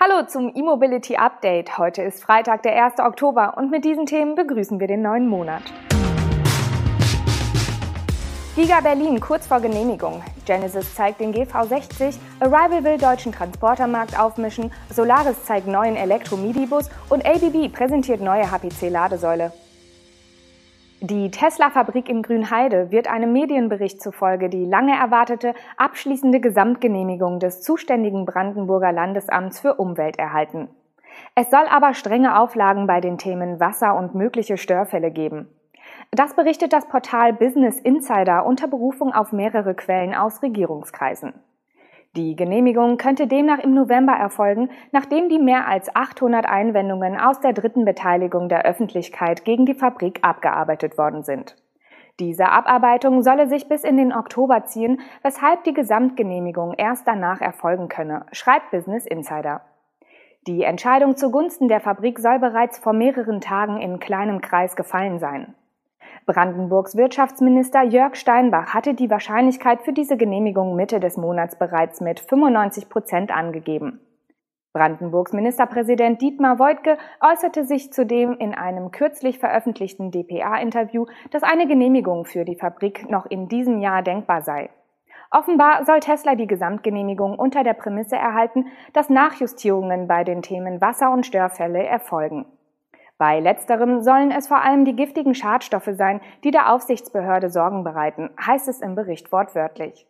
[0.00, 1.76] Hallo zum E-Mobility Update.
[1.76, 3.00] Heute ist Freitag, der 1.
[3.00, 5.64] Oktober und mit diesen Themen begrüßen wir den neuen Monat.
[8.54, 10.22] Giga Berlin kurz vor Genehmigung.
[10.46, 17.68] Genesis zeigt den GV60, Arrival will deutschen Transportermarkt aufmischen, Solaris zeigt neuen Elektro-Midi-Bus und ABB
[17.72, 19.50] präsentiert neue HPC-Ladesäule.
[21.00, 28.26] Die Tesla-Fabrik in Grünheide wird einem Medienbericht zufolge die lange erwartete abschließende Gesamtgenehmigung des zuständigen
[28.26, 30.68] Brandenburger Landesamts für Umwelt erhalten.
[31.36, 35.46] Es soll aber strenge Auflagen bei den Themen Wasser und mögliche Störfälle geben.
[36.10, 41.32] Das berichtet das Portal Business Insider unter Berufung auf mehrere Quellen aus Regierungskreisen.
[42.16, 47.52] Die Genehmigung könnte demnach im November erfolgen, nachdem die mehr als 800 Einwendungen aus der
[47.52, 51.56] dritten Beteiligung der Öffentlichkeit gegen die Fabrik abgearbeitet worden sind.
[52.18, 57.88] Diese Abarbeitung solle sich bis in den Oktober ziehen, weshalb die Gesamtgenehmigung erst danach erfolgen
[57.88, 59.60] könne, schreibt Business Insider.
[60.48, 65.54] Die Entscheidung zugunsten der Fabrik soll bereits vor mehreren Tagen in kleinem Kreis gefallen sein.
[66.28, 72.20] Brandenburgs Wirtschaftsminister Jörg Steinbach hatte die Wahrscheinlichkeit für diese Genehmigung Mitte des Monats bereits mit
[72.20, 74.00] 95 Prozent angegeben.
[74.74, 82.26] Brandenburgs Ministerpräsident Dietmar Woidke äußerte sich zudem in einem kürzlich veröffentlichten dpa-Interview, dass eine Genehmigung
[82.26, 84.68] für die Fabrik noch in diesem Jahr denkbar sei.
[85.30, 91.10] Offenbar soll Tesla die Gesamtgenehmigung unter der Prämisse erhalten, dass Nachjustierungen bei den Themen Wasser-
[91.10, 92.44] und Störfälle erfolgen.
[93.18, 98.30] Bei letzterem sollen es vor allem die giftigen Schadstoffe sein, die der Aufsichtsbehörde Sorgen bereiten,
[98.40, 100.06] heißt es im Bericht wortwörtlich.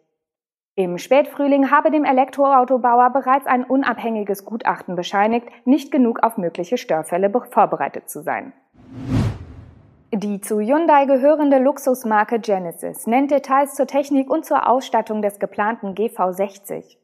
[0.75, 7.33] Im Spätfrühling habe dem Elektroautobauer bereits ein unabhängiges Gutachten bescheinigt, nicht genug auf mögliche Störfälle
[7.51, 8.53] vorbereitet zu sein.
[10.13, 15.95] Die zu Hyundai gehörende Luxusmarke Genesis nennt Details zur Technik und zur Ausstattung des geplanten
[15.95, 16.97] GV60.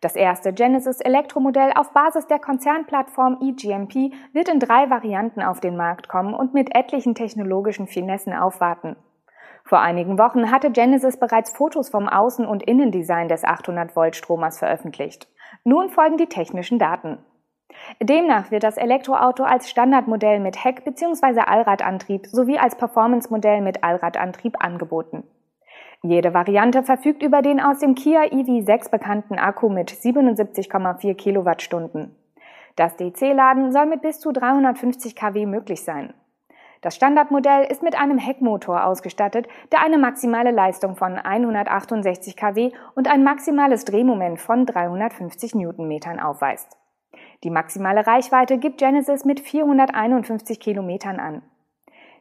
[0.00, 5.76] Das erste Genesis Elektromodell auf Basis der Konzernplattform eGMP wird in drei Varianten auf den
[5.76, 8.96] Markt kommen und mit etlichen technologischen Finessen aufwarten.
[9.64, 15.28] Vor einigen Wochen hatte Genesis bereits Fotos vom Außen- und Innendesign des 800-Volt-Stromers veröffentlicht.
[15.64, 17.18] Nun folgen die technischen Daten.
[18.00, 21.40] Demnach wird das Elektroauto als Standardmodell mit Heck- bzw.
[21.40, 25.24] Allradantrieb sowie als Performance-Modell mit Allradantrieb angeboten.
[26.02, 32.14] Jede Variante verfügt über den aus dem Kia EV6 bekannten Akku mit 77,4 Kilowattstunden.
[32.76, 36.12] Das DC-Laden soll mit bis zu 350 kW möglich sein.
[36.82, 43.10] Das Standardmodell ist mit einem Heckmotor ausgestattet, der eine maximale Leistung von 168 kW und
[43.10, 46.76] ein maximales Drehmoment von 350 Newtonmetern aufweist.
[47.44, 51.42] Die maximale Reichweite gibt Genesis mit 451 Kilometern an.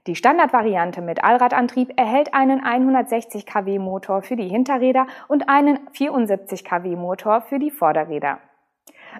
[0.07, 6.63] Die Standardvariante mit Allradantrieb erhält einen 160 kW Motor für die Hinterräder und einen 74
[6.63, 8.37] kW Motor für die Vorderräder.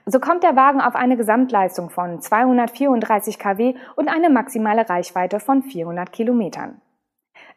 [0.05, 5.63] So kommt der Wagen auf eine Gesamtleistung von 234 kW und eine maximale Reichweite von
[5.63, 6.79] 400 Kilometern.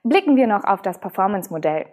[0.05, 1.84] Blicken wir noch auf das Performance-Modell.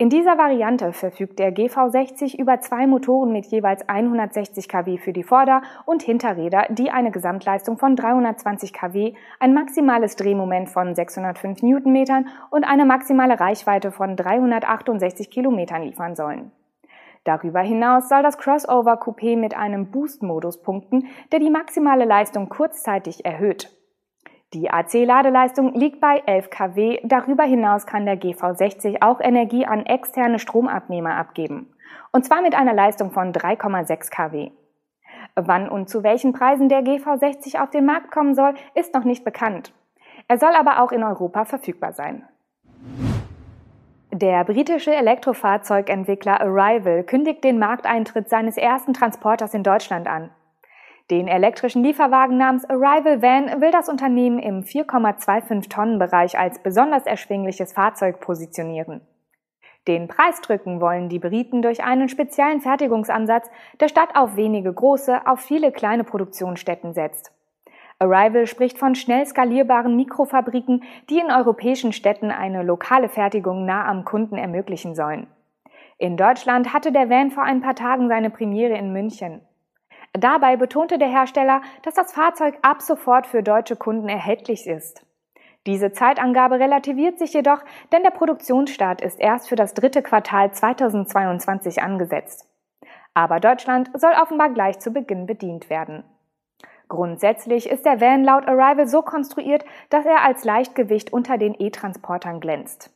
[0.00, 5.22] In dieser Variante verfügt der GV60 über zwei Motoren mit jeweils 160 kW für die
[5.22, 12.28] Vorder- und Hinterräder, die eine Gesamtleistung von 320 kW, ein maximales Drehmoment von 605 Newtonmetern
[12.48, 16.50] und eine maximale Reichweite von 368 Kilometern liefern sollen.
[17.24, 23.26] Darüber hinaus soll das Crossover Coupé mit einem Boost-Modus punkten, der die maximale Leistung kurzzeitig
[23.26, 23.68] erhöht.
[24.52, 27.00] Die AC-Ladeleistung liegt bei 11 kW.
[27.04, 31.72] Darüber hinaus kann der GV60 auch Energie an externe Stromabnehmer abgeben.
[32.10, 34.50] Und zwar mit einer Leistung von 3,6 kW.
[35.36, 39.24] Wann und zu welchen Preisen der GV60 auf den Markt kommen soll, ist noch nicht
[39.24, 39.72] bekannt.
[40.26, 42.26] Er soll aber auch in Europa verfügbar sein.
[44.12, 50.30] Der britische Elektrofahrzeugentwickler Arrival kündigt den Markteintritt seines ersten Transporters in Deutschland an.
[51.10, 57.04] Den elektrischen Lieferwagen namens Arrival Van will das Unternehmen im 4,25 Tonnen Bereich als besonders
[57.04, 59.00] erschwingliches Fahrzeug positionieren.
[59.88, 63.50] Den Preis drücken wollen die Briten durch einen speziellen Fertigungsansatz,
[63.80, 67.32] der statt auf wenige große auf viele kleine Produktionsstätten setzt.
[67.98, 74.04] Arrival spricht von schnell skalierbaren Mikrofabriken, die in europäischen Städten eine lokale Fertigung nah am
[74.04, 75.26] Kunden ermöglichen sollen.
[75.98, 79.40] In Deutschland hatte der Van vor ein paar Tagen seine Premiere in München.
[80.12, 85.04] Dabei betonte der Hersteller, dass das Fahrzeug ab sofort für deutsche Kunden erhältlich ist.
[85.66, 87.62] Diese Zeitangabe relativiert sich jedoch,
[87.92, 92.48] denn der Produktionsstart ist erst für das dritte Quartal 2022 angesetzt.
[93.14, 96.04] Aber Deutschland soll offenbar gleich zu Beginn bedient werden.
[96.88, 102.40] Grundsätzlich ist der Van laut Arrival so konstruiert, dass er als Leichtgewicht unter den E-Transportern
[102.40, 102.90] glänzt.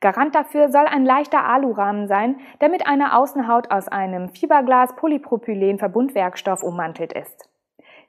[0.00, 7.12] Garant dafür soll ein leichter Alurahmen sein, der mit einer Außenhaut aus einem Fiberglas-Polypropylen-Verbundwerkstoff ummantelt
[7.12, 7.50] ist.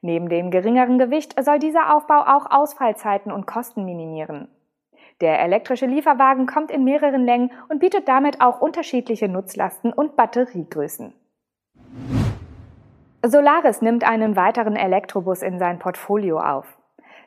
[0.02, 4.48] Neben dem geringeren Gewicht soll dieser Aufbau auch Ausfallzeiten und Kosten minimieren.
[5.20, 11.14] Der elektrische Lieferwagen kommt in mehreren Längen und bietet damit auch unterschiedliche Nutzlasten und Batteriegrößen.
[13.24, 16.81] Solaris nimmt einen weiteren Elektrobus in sein Portfolio auf.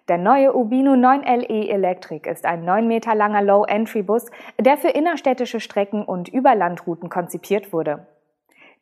[0.06, 4.26] Der neue Ubino 9LE Electric ist ein 9 Meter langer Low-Entry-Bus,
[4.60, 8.06] der für innerstädtische Strecken und Überlandrouten konzipiert wurde.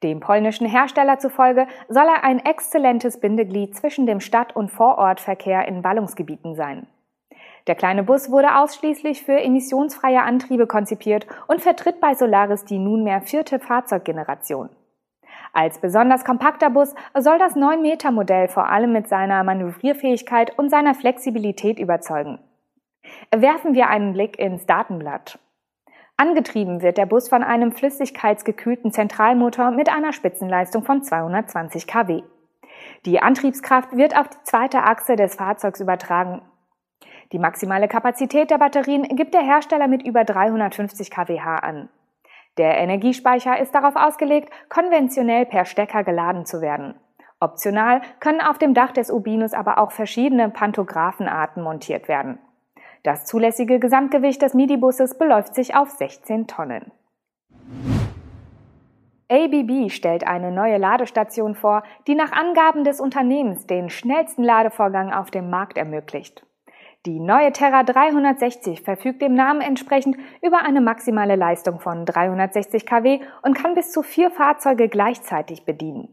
[0.03, 5.81] Dem polnischen Hersteller zufolge soll er ein exzellentes Bindeglied zwischen dem Stadt- und Vorortverkehr in
[5.81, 6.89] Ballungsgebieten sein.
[7.69, 13.21] Der kleine Bus wurde ausschließlich für emissionsfreie Antriebe konzipiert und vertritt bei Solaris die nunmehr
[13.21, 14.71] vierte Fahrzeuggeneration.
[15.53, 21.79] Als besonders kompakter Bus soll das 9-Meter-Modell vor allem mit seiner Manövrierfähigkeit und seiner Flexibilität
[21.79, 22.39] überzeugen.
[23.31, 25.39] Werfen wir einen Blick ins Datenblatt.
[26.17, 32.23] Angetrieben wird der Bus von einem flüssigkeitsgekühlten Zentralmotor mit einer Spitzenleistung von 220 kW.
[33.05, 36.43] Die Antriebskraft wird auf die zweite Achse des Fahrzeugs übertragen
[37.33, 41.89] die maximale Kapazität der Batterien gibt der Hersteller mit über 350 kWh an.
[42.59, 46.95] Der Energiespeicher ist darauf ausgelegt, konventionell per Stecker geladen zu werden.
[47.41, 52.39] Optional können auf dem Dach des Ubinus aber auch verschiedene Pantographenarten montiert werden.
[53.03, 56.93] Das zulässige Gesamtgewicht des MIDI-Busses beläuft sich auf 16 Tonnen.
[59.29, 65.31] ABB stellt eine neue Ladestation vor, die nach Angaben des Unternehmens den schnellsten Ladevorgang auf
[65.31, 66.45] dem Markt ermöglicht.
[67.05, 73.19] Die neue Terra 360 verfügt dem Namen entsprechend über eine maximale Leistung von 360 kW
[73.43, 76.09] und kann bis zu vier Fahrzeuge gleichzeitig bedienen.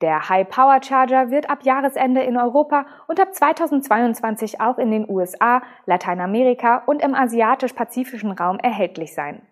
[0.00, 5.06] Der High Power Charger wird ab Jahresende in Europa und ab 2022 auch in den
[5.06, 9.42] USA, Lateinamerika und im asiatisch-pazifischen Raum erhältlich sein.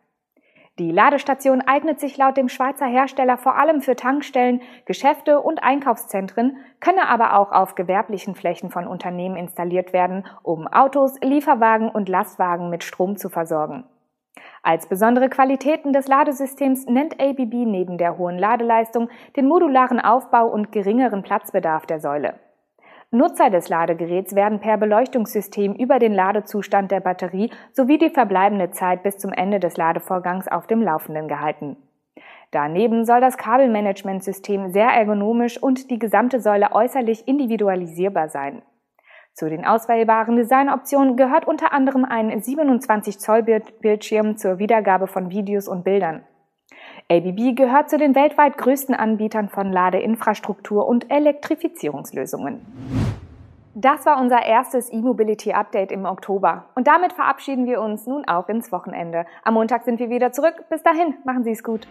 [0.79, 6.57] Die Ladestation eignet sich laut dem Schweizer Hersteller vor allem für Tankstellen, Geschäfte und Einkaufszentren,
[6.81, 12.71] könne aber auch auf gewerblichen Flächen von Unternehmen installiert werden, um Autos, Lieferwagen und Lastwagen
[12.71, 13.85] mit Strom zu versorgen.
[14.63, 20.73] Als besondere Qualitäten des Ladesystems nennt ABB neben der hohen Ladeleistung den modularen Aufbau und
[20.73, 22.39] geringeren Platzbedarf der Säule.
[23.15, 29.03] Nutzer des Ladegeräts werden per Beleuchtungssystem über den Ladezustand der Batterie sowie die verbleibende Zeit
[29.03, 31.77] bis zum Ende des Ladevorgangs auf dem Laufenden gehalten.
[32.53, 38.63] Daneben soll das Kabelmanagementsystem sehr ergonomisch und die gesamte Säule äußerlich individualisierbar sein.
[39.35, 45.69] Zu den auswählbaren Designoptionen gehört unter anderem ein 27 Zoll Bildschirm zur Wiedergabe von Videos
[45.69, 46.25] und Bildern.
[47.11, 53.02] ABB gehört zu den weltweit größten Anbietern von Ladeinfrastruktur und Elektrifizierungslösungen.
[53.75, 56.67] Das war unser erstes E-Mobility Update im Oktober.
[56.75, 59.25] Und damit verabschieden wir uns nun auch ins Wochenende.
[59.45, 60.65] Am Montag sind wir wieder zurück.
[60.69, 61.87] Bis dahin, machen Sie es gut.